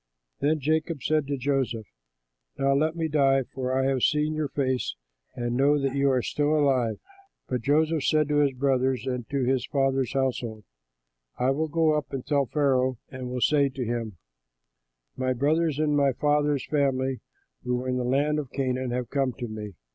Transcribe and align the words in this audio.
Then 0.39 0.59
Jacob 0.59 1.03
said 1.03 1.27
to 1.27 1.37
Joseph, 1.37 1.85
"Now 2.57 2.73
let 2.73 2.95
me 2.95 3.07
die, 3.07 3.43
for 3.43 3.79
I 3.79 3.85
have 3.85 4.01
seen 4.01 4.33
your 4.33 4.47
face 4.47 4.95
and 5.35 5.55
know 5.55 5.77
that 5.79 5.93
you 5.95 6.09
are 6.09 6.23
still 6.23 6.55
alive." 6.59 6.97
But 7.47 7.61
Joseph 7.61 8.03
said 8.05 8.27
to 8.29 8.37
his 8.37 8.53
brothers 8.53 9.05
and 9.05 9.29
to 9.29 9.43
his 9.43 9.67
father's 9.67 10.13
household, 10.13 10.63
"I 11.37 11.51
will 11.51 11.67
go 11.67 11.93
up 11.95 12.11
and 12.13 12.25
tell 12.25 12.47
Pharaoh 12.47 12.97
and 13.09 13.29
will 13.29 13.41
say 13.41 13.69
to 13.69 13.85
him, 13.85 14.17
'My 15.17 15.33
brothers 15.33 15.77
and 15.77 15.95
my 15.95 16.13
father's 16.13 16.65
family 16.65 17.21
who 17.63 17.75
were 17.75 17.87
in 17.87 17.97
the 17.97 18.03
land 18.03 18.39
of 18.39 18.49
Canaan 18.49 18.89
have 18.89 19.11
come 19.11 19.33
to 19.33 19.47
me. 19.47 19.75